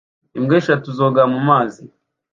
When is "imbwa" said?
0.37-0.55